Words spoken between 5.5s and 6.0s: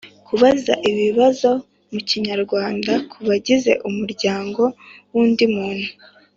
muntu.